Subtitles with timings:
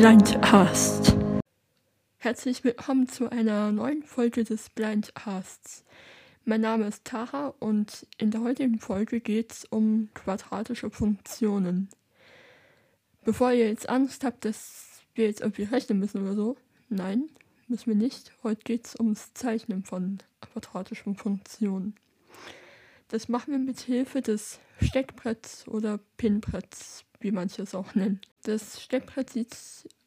[0.00, 1.14] Blindcast.
[2.16, 5.84] Herzlich willkommen zu einer neuen Folge des Blindcasts.
[6.46, 11.90] Mein Name ist Tara und in der heutigen Folge geht es um quadratische Funktionen.
[13.26, 16.56] Bevor ihr jetzt Angst habt, dass wir jetzt irgendwie rechnen müssen oder so,
[16.88, 17.28] nein,
[17.68, 18.32] müssen wir nicht.
[18.42, 21.94] Heute geht es ums Zeichnen von quadratischen Funktionen.
[23.08, 28.20] Das machen wir mit Hilfe des Steckbretts oder Pinbretts, wie manche es auch nennen.
[28.42, 29.56] Das Steckbrett sieht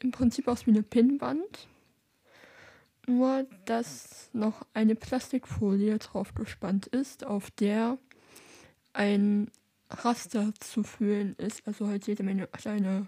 [0.00, 1.68] im Prinzip aus wie eine Pinnwand,
[3.06, 7.98] nur dass noch eine Plastikfolie drauf gespannt ist, auf der
[8.92, 9.50] ein
[9.90, 13.06] Raster zu fühlen ist, also halt jede Menge kleine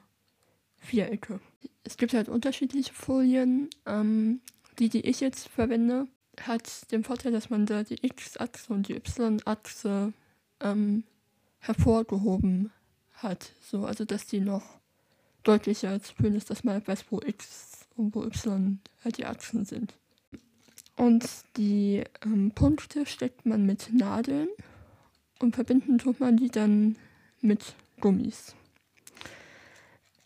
[0.76, 1.40] Vierecke.
[1.82, 3.68] Es gibt halt unterschiedliche Folien.
[3.86, 4.40] Ähm,
[4.78, 6.06] die, die ich jetzt verwende,
[6.40, 10.12] hat den Vorteil, dass man da die X-Achse und die Y-Achse
[10.60, 11.04] ähm,
[11.60, 12.72] hervorgehoben
[13.14, 13.52] hat.
[13.60, 14.78] So, also dass die noch
[15.42, 19.64] deutlicher zu fühlen ist, dass man weiß, wo X und wo Y halt die Achsen
[19.64, 19.94] sind.
[20.96, 21.24] Und
[21.56, 24.48] die ähm, Punkte steckt man mit Nadeln
[25.38, 26.96] und verbinden tut man die dann
[27.40, 28.54] mit Gummis.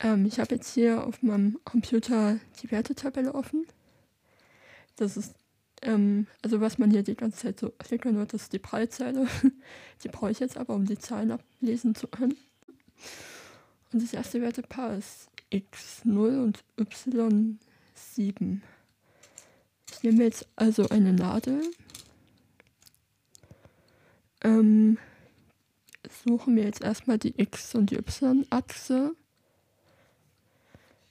[0.00, 3.66] Ähm, ich habe jetzt hier auf meinem Computer die Wertetabelle offen.
[4.96, 5.34] Das ist
[5.82, 9.26] ähm, also was man hier die ganze Zeit so klicken wird, ist die Preiszeile.
[10.04, 12.36] die brauche ich jetzt aber, um die Zahlen ablesen zu können.
[13.92, 18.60] Und das erste Wertepaar ist x0 und y7.
[19.90, 21.62] Ich nehme jetzt also eine Nadel.
[24.42, 24.98] Ähm,
[26.24, 29.14] suche mir jetzt erstmal die x- und die y-Achse.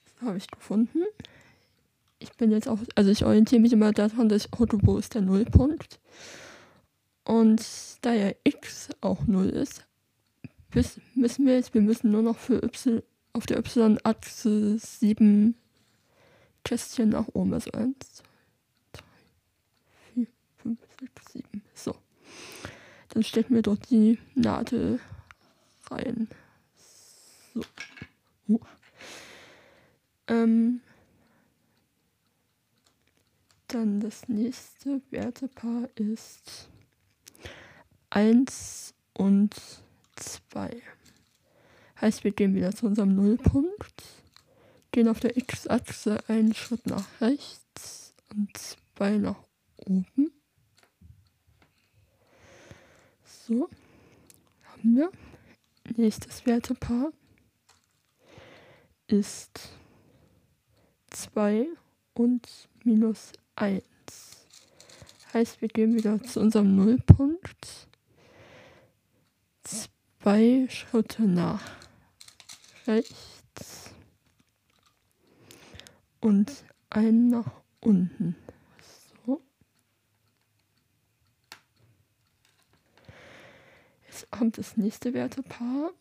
[0.05, 1.03] Das habe ich gefunden
[2.21, 5.99] ich bin jetzt auch, also ich orientiere mich immer daran, dass wo ist der Nullpunkt.
[7.23, 7.63] Und
[8.01, 9.85] da ja x auch 0 ist,
[11.15, 13.01] müssen wir jetzt, wir müssen nur noch für y
[13.33, 15.55] auf der y-Achse 7
[16.63, 17.53] Kästchen nach oben.
[17.53, 18.23] Also 1, 2,
[18.93, 19.03] 3,
[20.13, 20.27] 4,
[20.57, 21.63] 5, 6, 7.
[21.73, 21.95] So.
[23.09, 24.99] Dann stecken wir dort die Nadel
[25.89, 26.27] rein.
[27.53, 27.61] So.
[28.47, 28.59] Uh.
[30.27, 30.81] Ähm,
[33.81, 36.69] dann das nächste Wertepaar ist
[38.11, 39.55] 1 und
[40.17, 40.83] 2.
[41.99, 44.03] Heißt, wir gehen wieder zu unserem Nullpunkt,
[44.91, 49.43] gehen auf der x-Achse einen Schritt nach rechts und zwei nach
[49.77, 50.31] oben.
[53.23, 53.67] So,
[54.63, 55.11] haben wir.
[55.97, 57.11] Nächstes Wertepaar
[59.07, 59.71] ist
[61.09, 61.67] 2
[62.13, 62.47] und
[62.83, 63.83] minus 1.
[65.33, 67.87] Heißt, wir gehen wieder zu unserem Nullpunkt.
[69.63, 71.61] Zwei Schritte nach
[72.85, 73.91] rechts
[76.19, 76.51] und
[76.89, 78.35] einen nach unten.
[79.25, 79.41] So.
[84.07, 85.91] Jetzt kommt das nächste Wertepaar.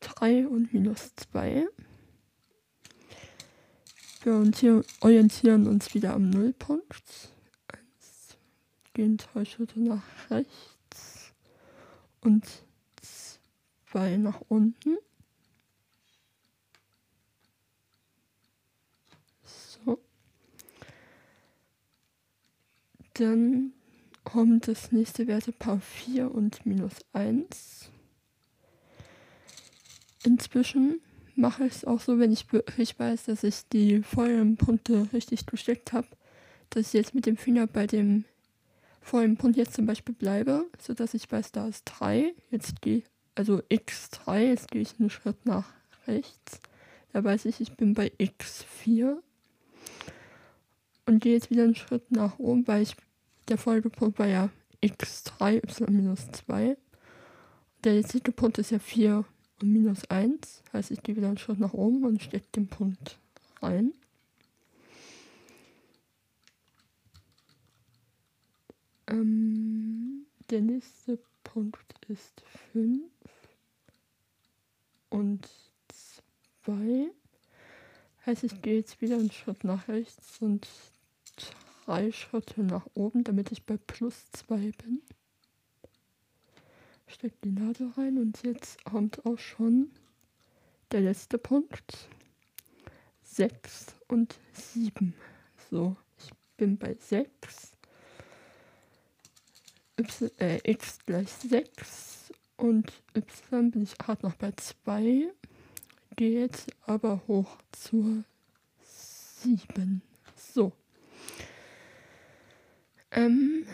[0.00, 1.66] 3 und minus 2.
[4.28, 7.32] Wir orientieren uns wieder am Nullpunkt.
[7.72, 8.36] Eins,
[8.92, 11.32] gehen drei Schritte nach rechts
[12.20, 12.44] und
[13.00, 14.98] zwei nach unten.
[19.44, 19.98] So.
[23.14, 23.72] Dann
[24.24, 27.90] kommt das nächste Wertepaar 4 und minus 1.
[30.22, 31.00] Inzwischen
[31.38, 35.46] mache ich es auch so, wenn ich wirklich weiß, dass ich die vollen Punkte richtig
[35.46, 36.08] gesteckt habe,
[36.70, 38.24] dass ich jetzt mit dem Finger bei dem
[39.00, 42.34] vollen Punkt jetzt zum Beispiel bleibe, sodass ich weiß, da ist 3.
[42.50, 43.02] Jetzt gehe
[43.34, 45.68] also x3, jetzt gehe ich einen Schritt nach
[46.08, 46.60] rechts.
[47.12, 49.16] Da weiß ich, ich bin bei x4.
[51.06, 52.96] Und gehe jetzt wieder einen Schritt nach oben, weil ich
[53.48, 54.50] der Folgepunkt war ja
[54.82, 56.76] x3, y-2.
[57.84, 59.24] Der jetzige Punkt ist ja 4
[59.60, 63.18] und minus 1 heißt, ich gehe wieder einen Schritt nach oben und stecke den Punkt
[63.60, 63.92] rein.
[69.08, 73.02] Ähm, der nächste Punkt ist 5
[75.10, 75.48] und
[76.64, 77.10] 2.
[78.26, 80.68] Heißt, ich gehe jetzt wieder einen Schritt nach rechts und
[81.84, 85.02] drei Schritte nach oben, damit ich bei plus 2 bin
[87.12, 89.90] stecke die Nadel rein und jetzt kommt auch schon
[90.92, 92.08] der letzte Punkt.
[93.22, 95.14] 6 und 7.
[95.70, 97.72] So, ich bin bei 6.
[99.98, 105.32] Y, äh, x gleich 6 und y bin ich gerade noch bei 2.
[106.16, 108.24] gehe jetzt aber hoch zur
[108.82, 110.02] 7.
[110.36, 110.72] So.
[113.10, 113.66] Ähm,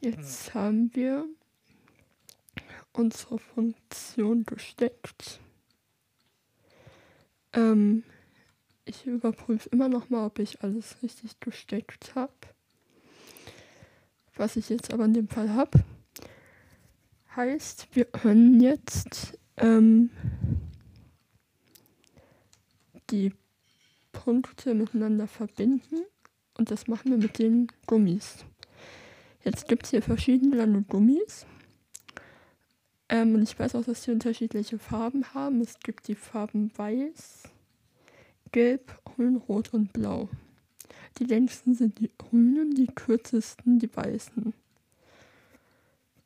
[0.00, 1.26] jetzt haben wir
[2.94, 5.40] unsere Funktion gesteckt.
[7.52, 8.04] Ähm,
[8.84, 12.32] ich überprüfe immer noch mal, ob ich alles richtig gesteckt habe.
[14.36, 15.84] Was ich jetzt aber in dem Fall habe,
[17.36, 20.10] heißt, wir können jetzt ähm,
[23.10, 23.32] die
[24.12, 26.04] Punkte miteinander verbinden
[26.58, 28.44] und das machen wir mit den Gummis.
[29.44, 31.46] Jetzt gibt es hier verschiedene Gummis.
[33.14, 35.60] Ähm, und ich weiß auch, dass sie unterschiedliche Farben haben.
[35.60, 37.44] Es gibt die Farben Weiß,
[38.50, 40.28] Gelb, Grün, Rot und Blau.
[41.18, 44.52] Die längsten sind die grünen, die kürzesten die weißen.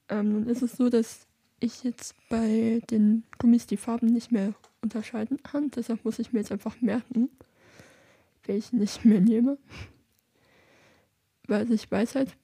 [0.08, 1.26] Ähm, nun ist es so, dass
[1.60, 5.70] ich jetzt bei den Gummis die Farben nicht mehr unterscheiden kann.
[5.70, 7.28] Deshalb muss ich mir jetzt einfach merken,
[8.44, 9.58] welche ich mehr nehme.
[11.46, 12.34] Weil ich weiß halt,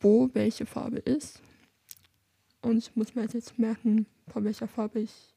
[0.00, 1.40] wo welche Farbe ist.
[2.64, 5.34] Und ich muss mir halt jetzt merken, von welcher Farbe ich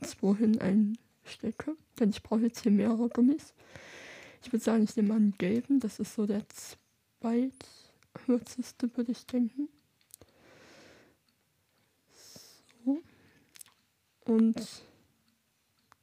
[0.00, 1.76] jetzt wohin einstecke.
[2.00, 3.54] Denn ich brauche jetzt hier mehrere Gummis.
[4.42, 5.78] Ich würde sagen, ich nehme mal einen gelben.
[5.78, 6.44] Das ist so der
[7.20, 9.68] zweitkürzeste, würde ich denken.
[12.84, 13.00] So.
[14.24, 14.68] Und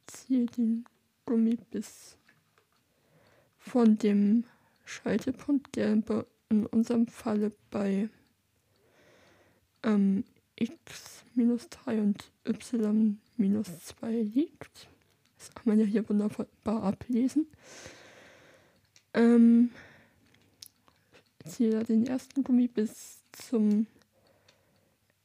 [0.06, 0.86] ziehe den
[1.26, 2.16] Gummi bis
[3.58, 4.44] von dem
[4.86, 6.02] Schaltepunkt, der
[6.48, 8.08] in unserem Falle bei
[9.82, 10.24] ähm,
[10.56, 14.88] x minus 3 und y minus 2 liegt.
[15.38, 17.46] Das kann man ja hier wunderbar ablesen.
[19.14, 19.70] Ähm,
[21.46, 23.86] ziehe da den ersten Gummi bis zum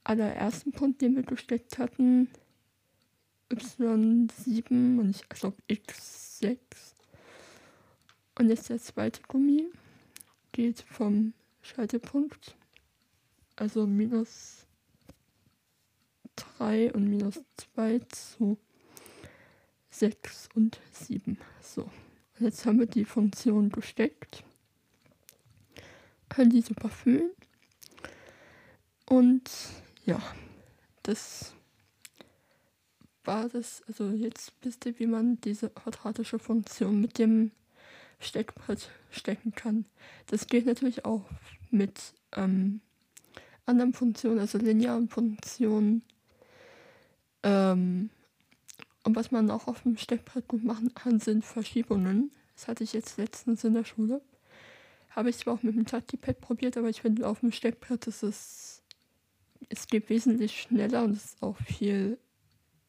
[0.03, 2.29] allerersten Punkt, den wir gesteckt hatten.
[3.49, 6.57] Y7 und ich glaube X6.
[8.37, 9.67] Und jetzt der zweite Gummi
[10.51, 12.55] geht vom Schaltepunkt,
[13.55, 14.65] also minus
[16.57, 18.57] 3 und minus 2 zu
[19.89, 21.37] 6 und 7.
[21.61, 21.89] So,
[22.39, 24.43] jetzt haben wir die Funktion gesteckt.
[26.29, 27.31] Können die super füllen.
[29.05, 29.49] Und
[30.05, 30.21] ja,
[31.03, 31.53] das
[33.23, 33.83] war das.
[33.87, 37.51] Also jetzt wisst ihr, wie man diese quadratische Funktion mit dem
[38.19, 39.85] Steckbrett stecken kann.
[40.27, 41.29] Das geht natürlich auch
[41.69, 42.81] mit ähm,
[43.65, 46.03] anderen Funktionen, also linearen Funktionen.
[47.43, 48.09] Ähm,
[49.03, 52.31] und was man auch auf dem Steckbrett gut machen kann, sind Verschiebungen.
[52.55, 54.21] Das hatte ich jetzt letztens in der Schule.
[55.11, 58.23] Habe ich zwar auch mit dem Touchy-Pad probiert, aber ich finde auf dem Steckbrett ist
[58.23, 58.81] es,
[59.69, 62.17] es geht wesentlich schneller und es ist auch viel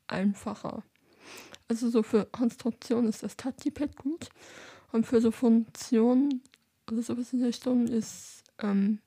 [0.09, 0.83] einfacher.
[1.69, 4.29] Also so für Konstruktion ist das Touchy-Pad gut.
[4.93, 6.43] Und für so Funktionen
[6.91, 9.01] oder sowas in der Richtung ist ähm,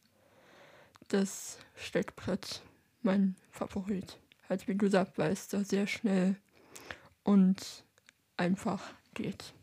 [1.09, 2.61] das Steckbrett
[3.01, 4.17] mein Favorit.
[4.47, 6.35] Halt wie gesagt, weil es da sehr schnell
[7.23, 7.83] und
[8.37, 8.81] einfach
[9.13, 9.53] geht.